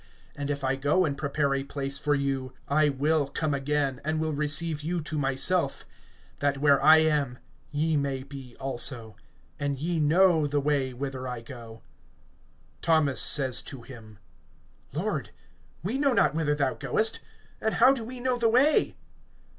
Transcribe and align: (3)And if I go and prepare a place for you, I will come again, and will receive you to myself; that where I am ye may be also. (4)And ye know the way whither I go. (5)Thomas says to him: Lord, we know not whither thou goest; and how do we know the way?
(3)And 0.35 0.49
if 0.49 0.63
I 0.63 0.75
go 0.75 1.05
and 1.05 1.15
prepare 1.15 1.53
a 1.53 1.63
place 1.63 1.99
for 1.99 2.15
you, 2.15 2.53
I 2.67 2.89
will 2.89 3.27
come 3.27 3.53
again, 3.53 4.01
and 4.03 4.19
will 4.19 4.33
receive 4.33 4.81
you 4.81 4.99
to 5.01 5.15
myself; 5.15 5.85
that 6.39 6.57
where 6.57 6.83
I 6.83 6.97
am 7.01 7.37
ye 7.71 7.95
may 7.97 8.23
be 8.23 8.55
also. 8.59 9.15
(4)And 9.59 9.79
ye 9.79 9.99
know 9.99 10.47
the 10.47 10.59
way 10.59 10.91
whither 10.91 11.27
I 11.27 11.41
go. 11.41 11.83
(5)Thomas 12.81 13.19
says 13.19 13.61
to 13.61 13.83
him: 13.83 14.17
Lord, 14.91 15.29
we 15.83 15.99
know 15.99 16.13
not 16.13 16.33
whither 16.33 16.55
thou 16.55 16.73
goest; 16.73 17.19
and 17.61 17.75
how 17.75 17.93
do 17.93 18.03
we 18.03 18.19
know 18.19 18.39
the 18.39 18.49
way? 18.49 18.95